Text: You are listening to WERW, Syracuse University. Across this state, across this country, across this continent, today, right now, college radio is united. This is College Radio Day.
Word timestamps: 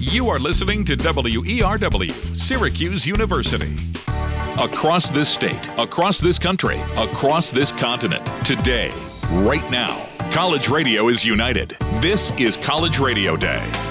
You 0.00 0.28
are 0.28 0.38
listening 0.38 0.84
to 0.84 0.96
WERW, 0.96 2.36
Syracuse 2.36 3.04
University. 3.04 3.74
Across 4.56 5.10
this 5.10 5.28
state, 5.28 5.68
across 5.76 6.20
this 6.20 6.38
country, 6.38 6.78
across 6.96 7.50
this 7.50 7.72
continent, 7.72 8.24
today, 8.44 8.92
right 9.32 9.68
now, 9.72 10.06
college 10.30 10.68
radio 10.68 11.08
is 11.08 11.24
united. 11.24 11.76
This 12.00 12.30
is 12.38 12.56
College 12.56 13.00
Radio 13.00 13.36
Day. 13.36 13.87